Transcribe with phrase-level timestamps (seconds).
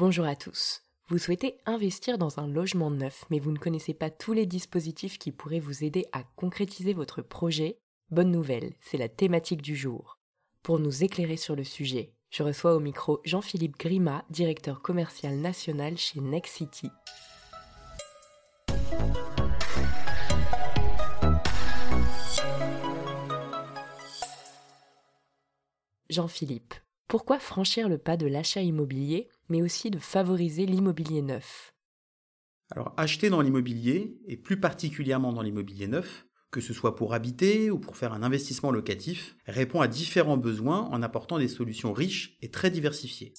[0.00, 0.80] Bonjour à tous.
[1.10, 5.18] Vous souhaitez investir dans un logement neuf, mais vous ne connaissez pas tous les dispositifs
[5.18, 7.76] qui pourraient vous aider à concrétiser votre projet?
[8.10, 10.18] Bonne nouvelle, c'est la thématique du jour.
[10.62, 15.98] Pour nous éclairer sur le sujet, je reçois au micro Jean-Philippe Grima, directeur commercial national
[15.98, 16.88] chez Nexity.
[26.08, 26.72] Jean-Philippe,
[27.10, 31.74] pourquoi franchir le pas de l'achat immobilier, mais aussi de favoriser l'immobilier neuf?
[32.70, 37.68] Alors acheter dans l'immobilier, et plus particulièrement dans l'immobilier neuf, que ce soit pour habiter
[37.72, 42.36] ou pour faire un investissement locatif, répond à différents besoins en apportant des solutions riches
[42.42, 43.34] et très diversifiées.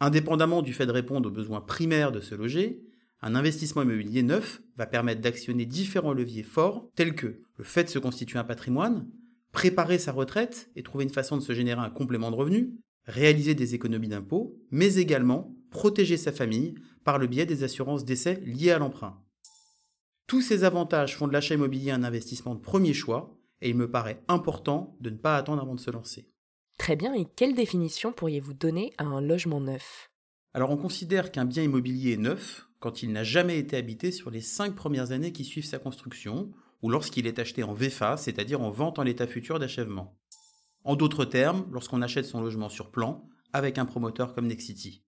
[0.00, 2.82] Indépendamment du fait de répondre aux besoins primaires de se loger,
[3.22, 7.88] un investissement immobilier neuf va permettre d'actionner différents leviers forts tels que le fait de
[7.88, 9.08] se constituer un patrimoine,
[9.52, 12.70] préparer sa retraite et trouver une façon de se générer un complément de revenus,
[13.04, 16.74] réaliser des économies d'impôts, mais également protéger sa famille
[17.04, 19.22] par le biais des assurances d'essai liées à l'emprunt.
[20.26, 23.90] Tous ces avantages font de l'achat immobilier un investissement de premier choix et il me
[23.90, 26.28] paraît important de ne pas attendre avant de se lancer.
[26.78, 30.10] Très bien, et quelle définition pourriez-vous donner à un logement neuf?
[30.54, 34.30] Alors on considère qu'un bien immobilier est neuf quand il n'a jamais été habité sur
[34.30, 36.50] les cinq premières années qui suivent sa construction
[36.82, 40.16] ou lorsqu'il est acheté en VFA, c'est-à-dire en vente en l'état futur d'achèvement.
[40.84, 45.02] En d'autres termes, lorsqu'on achète son logement sur plan avec un promoteur comme Nexity.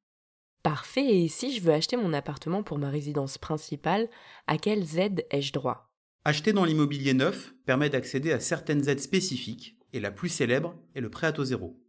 [0.62, 4.08] Parfait, et si je veux acheter mon appartement pour ma résidence principale,
[4.46, 5.90] à quelles aides ai-je droit?
[6.24, 11.00] Acheter dans l'immobilier neuf permet d'accéder à certaines aides spécifiques, et la plus célèbre est
[11.00, 11.80] le prêt à taux zéro.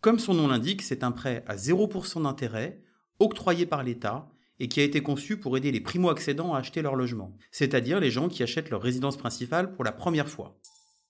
[0.00, 2.82] Comme son nom l'indique, c'est un prêt à 0% d'intérêt,
[3.18, 4.30] octroyé par l'État,
[4.60, 8.10] et qui a été conçu pour aider les primo-accédants à acheter leur logement, c'est-à-dire les
[8.10, 10.60] gens qui achètent leur résidence principale pour la première fois.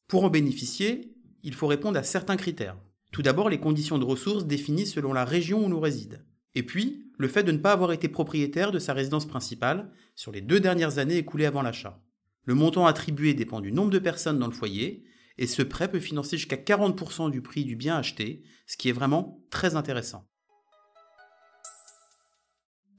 [0.08, 2.78] Pour en bénéficier, il faut répondre à certains critères.
[3.12, 6.24] Tout d'abord, les conditions de ressources définies selon la région où l'on réside.
[6.54, 10.32] Et puis, le fait de ne pas avoir été propriétaire de sa résidence principale sur
[10.32, 12.00] les deux dernières années écoulées avant l'achat.
[12.44, 15.04] Le montant attribué dépend du nombre de personnes dans le foyer,
[15.38, 18.92] et ce prêt peut financer jusqu'à 40% du prix du bien acheté, ce qui est
[18.92, 20.29] vraiment très intéressant.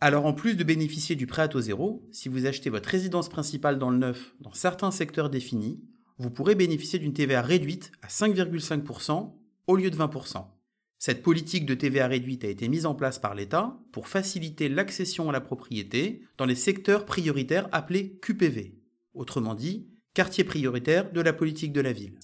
[0.04, 3.30] Alors en plus de bénéficier du prêt à taux zéro, si vous achetez votre résidence
[3.30, 5.80] principale dans le neuf dans certains secteurs définis,
[6.18, 9.32] vous pourrez bénéficier d'une TVA réduite à 5,5%
[9.68, 10.44] au lieu de 20%.
[10.98, 15.30] Cette politique de TVA réduite a été mise en place par l'État pour faciliter l'accession
[15.30, 18.80] à la propriété dans les secteurs prioritaires appelés QPV,
[19.14, 22.18] autrement dit, quartier prioritaire de la politique de la ville.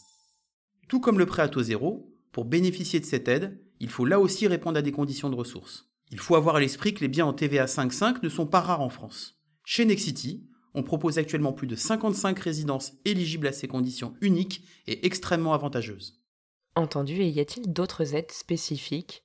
[0.87, 4.19] Tout comme le prêt à taux zéro, pour bénéficier de cette aide, il faut là
[4.19, 5.87] aussi répondre à des conditions de ressources.
[6.11, 8.81] Il faut avoir à l'esprit que les biens en TVA 5.5 ne sont pas rares
[8.81, 9.39] en France.
[9.65, 15.05] Chez Nexity, on propose actuellement plus de 55 résidences éligibles à ces conditions uniques et
[15.05, 16.21] extrêmement avantageuses.
[16.75, 19.23] Entendu, et y a-t-il d'autres aides spécifiques?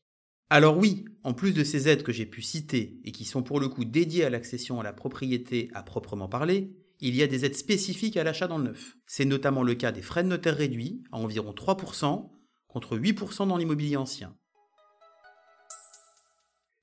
[0.51, 3.61] Alors oui, en plus de ces aides que j'ai pu citer et qui sont pour
[3.61, 7.45] le coup dédiées à l'accession à la propriété à proprement parler, il y a des
[7.45, 8.97] aides spécifiques à l'achat dans le neuf.
[9.07, 12.31] C'est notamment le cas des frais de notaire réduits à environ 3%
[12.69, 14.37] contre 8% dans l'immobilier ancien.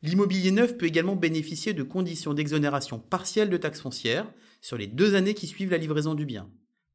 [0.01, 5.15] L'immobilier neuf peut également bénéficier de conditions d'exonération partielle de taxes foncières sur les deux
[5.15, 6.49] années qui suivent la livraison du bien.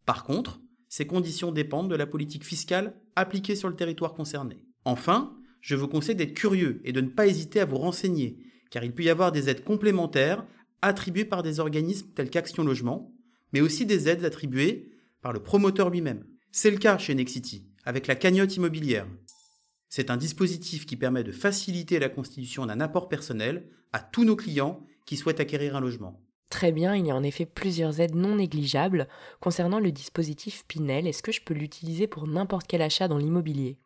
[0.06, 4.64] Par contre, ces conditions dépendent de la politique fiscale appliquée sur le territoire concerné.
[4.84, 8.38] Enfin, je vous conseille d'être curieux et de ne pas hésiter à vous renseigner,
[8.70, 10.46] car il peut y avoir des aides complémentaires
[10.82, 13.12] attribuées par des organismes tels qu'Action Logement,
[13.52, 14.90] mais aussi des aides attribuées
[15.20, 16.24] par le promoteur lui-même.
[16.52, 19.06] C'est le cas chez Nexity, avec la cagnotte immobilière.
[19.96, 24.34] C'est un dispositif qui permet de faciliter la constitution d'un apport personnel à tous nos
[24.34, 26.20] clients qui souhaitent acquérir un logement.
[26.50, 29.06] Très bien, il y a en effet plusieurs aides non négligeables.
[29.38, 33.78] Concernant le dispositif Pinel, est-ce que je peux l'utiliser pour n'importe quel achat dans l'immobilier?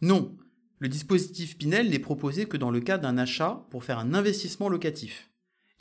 [0.00, 0.32] Non,
[0.78, 4.68] le dispositif Pinel n'est proposé que dans le cas d'un achat pour faire un investissement
[4.68, 5.28] locatif.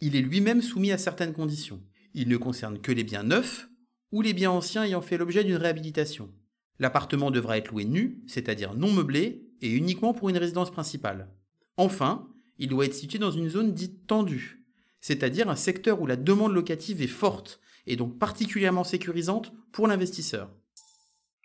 [0.02, 1.84] Il est lui-même soumis à certaines conditions.
[2.16, 3.70] Il ne concerne que les biens neufs
[4.12, 6.32] ou les biens anciens ayant fait l'objet d'une réhabilitation.
[6.80, 11.30] L'appartement devra être loué nu, c'est-à-dire non meublé, et uniquement pour une résidence principale.
[11.78, 14.66] Enfin, il doit être situé dans une zone dite tendue,
[15.02, 20.52] c'est-à-dire un secteur où la demande locative est forte et donc particulièrement sécurisante pour l'investisseur.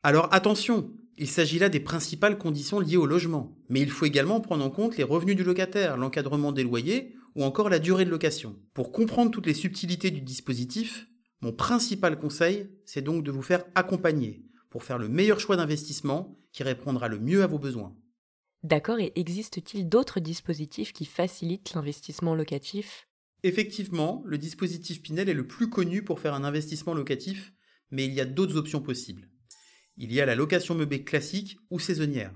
[0.02, 4.40] Alors attention, il s'agit là des principales conditions liées au logement, mais il faut également
[4.40, 8.10] prendre en compte les revenus du locataire, l'encadrement des loyers ou encore la durée de
[8.10, 8.56] location.
[8.74, 11.06] Pour comprendre toutes les subtilités du dispositif,
[11.40, 16.38] mon principal conseil, c'est donc de vous faire accompagner pour faire le meilleur choix d'investissement
[16.52, 17.94] qui répondra le mieux à vos besoins.
[18.62, 23.08] D'accord, et existe-t-il d'autres dispositifs qui facilitent l'investissement locatif?
[23.42, 27.52] Effectivement, le dispositif Pinel est le plus connu pour faire un investissement locatif,
[27.90, 29.28] mais il y a d'autres options possibles.
[29.96, 32.32] Il y a la location meublée classique ou saisonnière,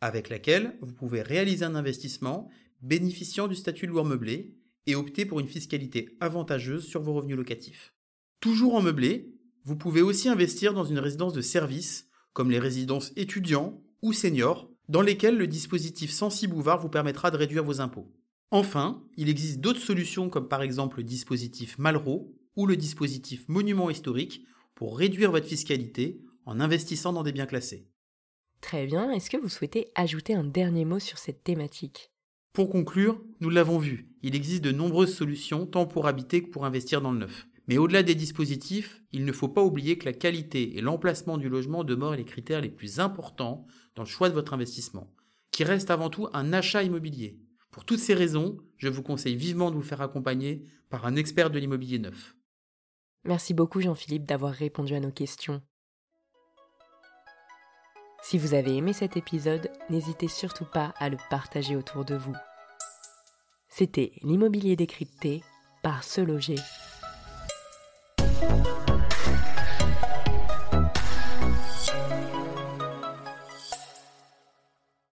[0.00, 2.50] avec laquelle vous pouvez réaliser un investissement,
[2.82, 7.36] bénéficiant du statut de loueur meublé et optez pour une fiscalité avantageuse sur vos revenus
[7.36, 7.94] locatifs.
[8.40, 9.32] Toujours en meublé,
[9.62, 14.70] vous pouvez aussi investir dans une résidence de service, comme les résidences étudiants ou seniors,
[14.88, 18.10] dans lesquelles le dispositif Sensi Bouvard vous permettra de réduire vos impôts.
[18.50, 23.90] Enfin, il existe d'autres solutions comme par exemple le dispositif Malraux ou le dispositif Monument
[23.90, 24.44] historique
[24.74, 27.86] pour réduire votre fiscalité en investissant dans des biens classés.
[28.60, 32.10] Très bien, est-ce que vous souhaitez ajouter un dernier mot sur cette thématique?
[32.52, 36.64] Pour conclure, nous l'avons vu, il existe de nombreuses solutions tant pour habiter que pour
[36.64, 37.46] investir dans le neuf.
[37.68, 41.50] Mais au-delà des dispositifs, il ne faut pas oublier que la qualité et l'emplacement du
[41.50, 45.12] logement demeurent les critères les plus importants dans le choix de votre investissement,
[45.52, 47.38] qui reste avant tout un achat immobilier.
[47.70, 51.50] Pour toutes ces raisons, je vous conseille vivement de vous faire accompagner par un expert
[51.50, 52.34] de l'immobilier neuf.
[53.24, 55.60] Merci beaucoup Jean-Philippe d'avoir répondu à nos questions.
[58.22, 62.34] Si vous avez aimé cet épisode, n'hésitez surtout pas à le partager autour de vous.
[63.68, 65.42] C'était l'immobilier décrypté
[65.82, 66.56] par Se Loger.
[68.40, 68.77] Bye.